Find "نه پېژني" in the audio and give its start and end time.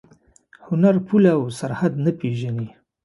2.05-2.67